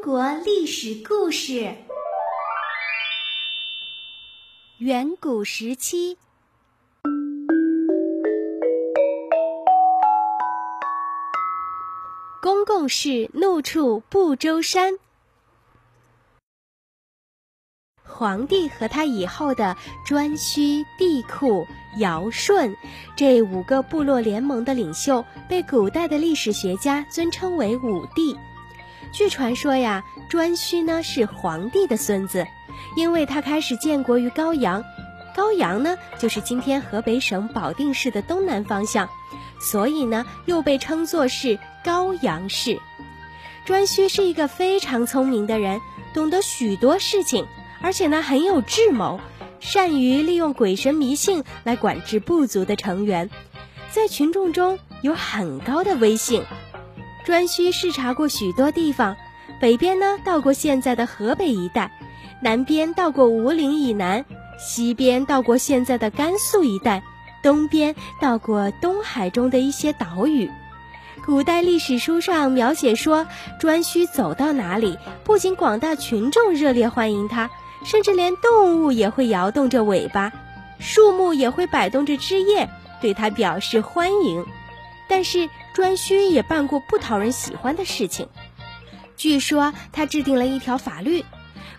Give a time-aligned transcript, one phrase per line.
[0.00, 1.74] 中国历史故事：
[4.78, 6.16] 远古时期，
[12.40, 14.94] 公共事怒触不周山。
[18.04, 19.76] 皇帝和他以后的
[20.06, 21.66] 颛顼、帝喾、
[21.98, 22.72] 尧舜
[23.16, 28.36] 这五个部落联盟的领袖，被古代的历史学家尊称为五帝。
[29.12, 32.46] 据传说呀，颛顼呢是皇帝的孙子，
[32.96, 34.84] 因为他开始建国于高阳，
[35.34, 39.08] 高阳呢就是今天河北省保定市的东南方向，
[39.60, 42.78] 所以呢又被称作是高阳氏。
[43.66, 45.80] 颛顼是一个非常聪明的人，
[46.14, 47.46] 懂得许多事情。
[47.80, 49.20] 而且呢，很有智谋，
[49.60, 53.30] 善于利用鬼神迷信来管制部族的成员，
[53.90, 56.42] 在群众中有很高的威信。
[57.28, 59.14] 颛顼视察过许多地方，
[59.60, 61.92] 北边呢到过现在的河北一带，
[62.40, 64.24] 南边到过吴岭以南，
[64.58, 67.02] 西边到过现在的甘肃一带，
[67.42, 70.50] 东边到过东海中的一些岛屿。
[71.26, 73.26] 古代历史书上描写说，
[73.60, 77.50] 颛顼走到哪里，不仅广大群众热烈欢迎他。
[77.84, 80.32] 甚至连动物也会摇动着尾巴，
[80.80, 82.68] 树木也会摆动着枝叶，
[83.02, 84.46] 对他表示欢迎。
[85.06, 85.48] 但是
[85.78, 88.28] 颛顼也办过不讨人喜欢的事情。
[89.16, 91.24] 据说他制定了一条法律，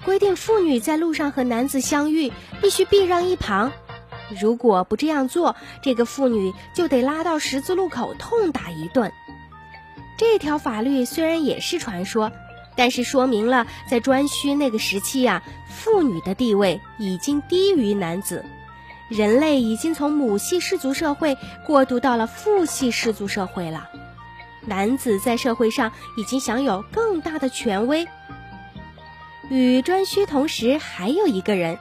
[0.05, 3.73] 规定妇女在路上和男子相遇必须避让一旁，
[4.39, 9.11] 如果不这样做，这个妇女就得拉到十字路口痛打一顿。
[10.17, 12.31] 这条法律虽然也是传说。
[12.75, 18.45] 但是说明了，在颛顼那个时期呀，妇女的地位已经低于男子，
[19.09, 23.89] 人类已经从母系氏族社会过渡到了父系氏族社会了，
[24.65, 28.07] 男子在社会上已经享有更大的权威。
[29.49, 31.79] 与颛顼同时还有一个人，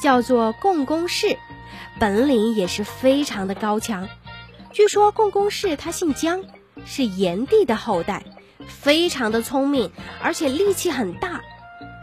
[0.00, 1.36] 叫做共工氏，
[1.98, 4.08] 本领也是非常的高强。
[4.72, 6.42] 据说共工氏他姓姜，
[6.86, 8.24] 是炎帝的后代。
[8.66, 9.90] 非常的聪明，
[10.22, 11.40] 而且力气很大，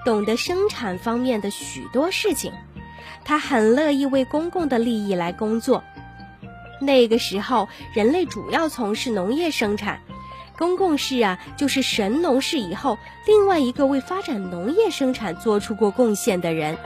[0.06, 2.52] 懂得生产方面的许多事情。
[3.28, 5.84] 他很乐意为公共的利益来工作。
[6.80, 10.00] 那个时候，人类主要从事农业生产，
[10.58, 16.78] 公共事啊，就是神农氏以后另外一个为发展农业生产做出过贡献的人。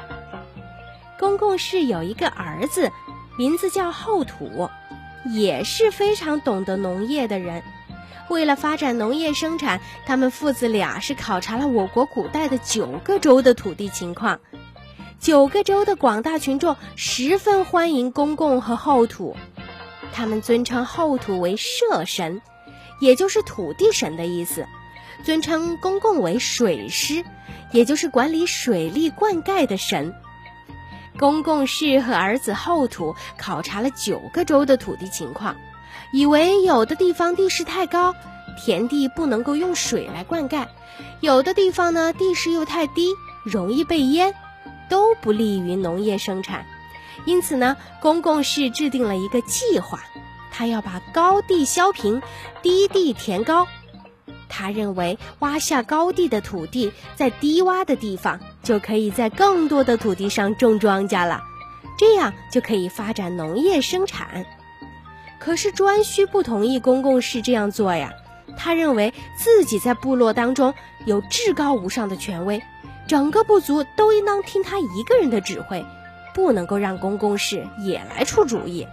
[1.20, 2.92] 公共氏有一个儿子，
[3.38, 4.68] 名字叫后土，
[5.26, 7.62] 也是非常懂得农业的人。
[8.30, 14.40] 为了发展农业生产，他们父子俩是考察了我国古代的九个州的土地情况。
[15.22, 19.38] 九个州的广大群众十分欢迎公共和后土，
[20.12, 22.42] 他们尊称后土为社神，
[23.00, 24.64] 也就是土地神的意思；
[25.24, 27.24] 尊称公共为水师，
[27.72, 30.16] 也就是管理水利灌溉的神。
[31.20, 35.56] 公共氏和儿子后土考察了九个州的土地情况。
[36.12, 38.16] 以为有的地方地势太高，
[38.58, 40.66] 田地不能够用水来灌溉；
[41.20, 43.14] 有的地方呢地势又太低，
[43.46, 44.34] 容易被淹，
[44.92, 46.66] 都不利于农业生产。
[47.26, 50.04] 因此呢，公共是制定了一个计划，
[50.52, 52.22] 他要把高地削平，
[52.62, 53.66] 低地填高。
[54.50, 61.42] 他认为挖下高地的土地，在低洼的地方就可以在更多的土地上种庄稼了，
[61.98, 64.46] 这样就可以发展农业生产。
[65.40, 68.12] 可是颛顼不同意公共氏这样做呀，
[68.58, 70.74] 他认为自己在部落当中
[71.06, 72.62] 有至高无上的权威，
[73.08, 75.86] 整个部族都应当听他一个人的指挥，
[76.34, 78.88] 不能够让公共氏也来出主意。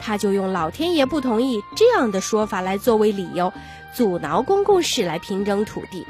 [0.00, 3.52] 他就用老天爷不同意这样的说法来作为理由，
[3.94, 6.06] 阻挠公共氏来平争土地。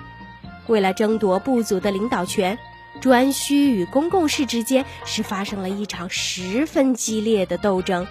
[0.69, 2.59] 为了争夺部族的领导权，
[3.00, 8.06] 颛顼与公共氏之间是发生了一场十分激烈的斗争。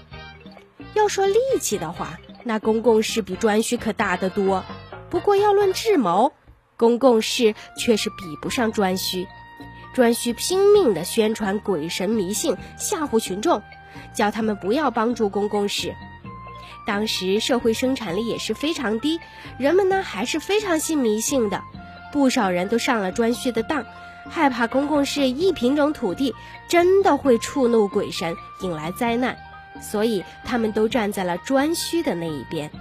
[0.94, 4.66] 要说力气的话，那公共氏比颛顼可大得多。
[5.10, 6.34] 不过要论智谋，
[6.81, 9.28] 公共事却是比不上颛顼。
[9.95, 13.62] 颛顼拼命地宣传鬼神迷信，吓唬群众，
[14.16, 15.94] 叫他们不要帮助公共事。
[16.88, 19.19] 当时社会生产力也是非常低，
[19.60, 21.62] 人们呢还是非常信迷信的。
[22.12, 23.86] 不少人都上了颛顼的当，
[24.28, 26.33] 害怕公共事一品种土地，
[26.68, 29.38] 真的会触怒鬼神，引来灾难。
[29.80, 32.72] 所以他们都站在了颛顼的那一边。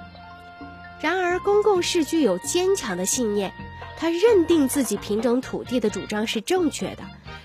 [1.02, 3.52] 然而，公共事具有坚强的信念，
[4.00, 7.02] 他认定自己平整土地的主张是正确的，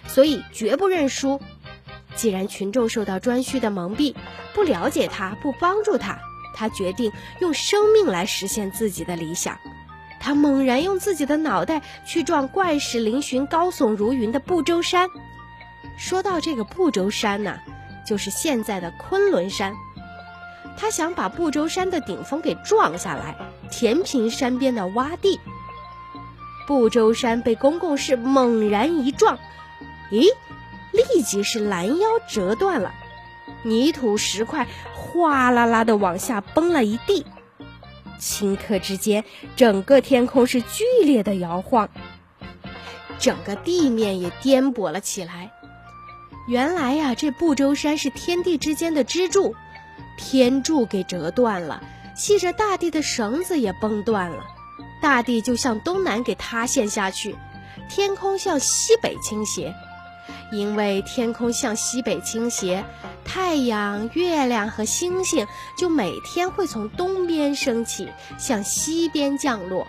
[0.08, 1.42] 所以绝不认输。
[2.16, 4.16] 既然群众受到颛顼的蒙蔽，
[4.54, 6.18] 不了解他，不帮助他，
[6.56, 7.12] 他决定
[7.42, 9.60] 用生命来实现自己的理想。
[10.22, 15.10] 他猛然用自己的脑袋去撞怪石嶙峋、高耸如云的不周山。
[15.98, 17.60] 说到这个不周山呢，
[18.08, 19.76] 就是现在的昆仑山。
[20.78, 23.36] 他想把不周山的顶峰给撞下来，
[23.70, 25.38] 填平山边的洼地。
[26.68, 29.40] 不周山被公共室猛然一撞，
[30.12, 30.28] 咦，
[30.92, 32.94] 立即是拦腰折断了，
[33.64, 37.26] 泥土石块哗啦啦的往下崩了一地。
[38.20, 39.24] 顷刻之间，
[39.56, 41.90] 整个天空是剧烈的摇晃，
[43.20, 45.52] 整个地面也颠簸了起来。
[46.48, 49.56] 原来呀，这不周山是天地之间的支柱，
[50.18, 51.84] 天柱给折断了，
[52.16, 54.46] 系着大地的绳子也崩断了，
[55.06, 57.36] 大地就向东南给塌陷下去，
[57.88, 59.76] 天空向西北倾斜。
[60.52, 62.84] 因为天空向西北倾斜，
[63.24, 65.46] 太阳、月亮和星星
[65.78, 68.10] 就每天会从东边升起，
[68.40, 69.86] 向西边降落。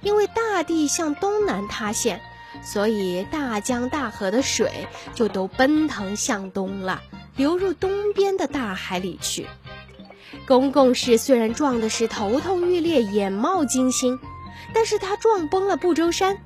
[0.00, 2.22] 因为大地向东南塌陷，
[2.62, 7.02] 所以大江大河的水就都奔腾向东了，
[7.36, 9.46] 流入东边的大海里去。
[10.46, 14.18] 公共室虽然撞的是头痛欲裂、眼冒金星，
[14.74, 16.38] 但是它撞崩了不周山。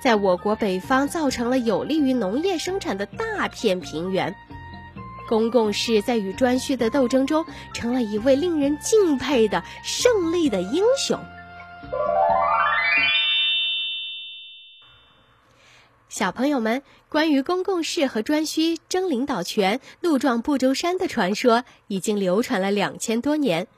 [0.00, 4.34] 在我国北方造成了有利于农业生产的大片平原，
[5.28, 11.18] 公共事在与颛顼的斗争中成了一位令人敬佩的胜利的英雄。
[16.08, 23.68] 小朋友们，关于公共事和颛顼争领导权、怒撞不周山的传说，已经流传了两千多年。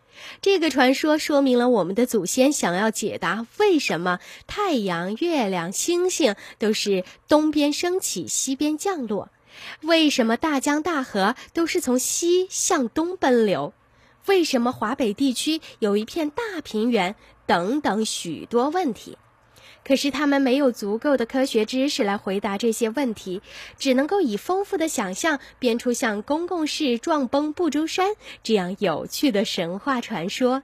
[0.41, 9.31] 这个传说说明了我们的祖先想要解答为什么太阳、月亮、星星都是东边升起、西边降落，
[9.83, 13.73] 为什么大江大河都是从西向东奔流，
[14.27, 17.15] 为什么华北地区有一片大平原？
[17.47, 19.19] 等等许多问题。
[19.85, 23.43] 可是他们没有足够的科学知识来回答这些问题，
[23.79, 30.63] 只能够以丰富的想象编出像公共室撞崩不周山这样有趣的神话传说。